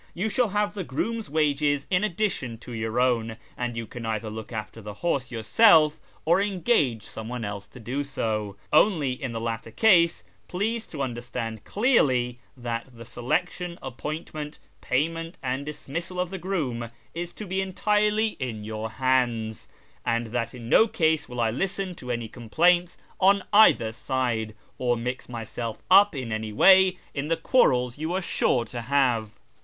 You 0.15 0.29
shall 0.29 0.49
have 0.49 0.73
the 0.73 0.83
groom's 0.83 1.29
wages 1.29 1.85
in 1.91 2.03
addition 2.03 2.57
to 2.61 2.71
your 2.73 2.99
own, 2.99 3.37
and 3.55 3.77
you 3.77 3.85
can 3.85 4.03
either 4.03 4.31
look 4.31 4.51
after 4.51 4.81
the 4.81 4.95
horse 4.95 5.29
yourself 5.29 5.99
or 6.25 6.41
engage 6.41 7.03
someone 7.03 7.45
else 7.45 7.67
to 7.67 7.79
do 7.79 8.03
so; 8.03 8.55
only, 8.73 9.11
in 9.11 9.31
the 9.31 9.39
latter 9.39 9.69
case, 9.69 10.23
please 10.47 10.87
to 10.87 11.03
understand 11.03 11.65
clearly 11.65 12.39
that 12.57 12.87
the 12.97 13.05
selection, 13.05 13.77
appoint 13.79 14.33
ment, 14.33 14.57
payment, 14.81 15.37
and 15.43 15.67
dismissal 15.67 16.19
of 16.19 16.31
the 16.31 16.39
groom 16.39 16.89
is 17.13 17.31
to 17.33 17.45
be 17.45 17.61
entirely 17.61 18.29
in 18.39 18.63
your 18.63 18.89
hands, 18.89 19.67
and 20.03 20.27
that 20.33 20.55
in 20.55 20.67
no 20.67 20.87
case 20.87 21.29
will 21.29 21.39
I 21.39 21.51
listen 21.51 21.93
to 21.97 22.09
any 22.09 22.27
complaints 22.27 22.97
on 23.19 23.43
either 23.53 23.91
side, 23.91 24.55
or 24.79 24.97
mix 24.97 25.29
myself 25.29 25.83
up 25.91 26.15
in 26.15 26.31
any 26.31 26.51
way 26.51 26.97
in 27.13 27.27
the 27.27 27.37
quarrels 27.37 27.99
you 27.99 28.11
are 28.13 28.21
sure 28.23 28.65
to 28.65 28.81
have." 28.81 29.33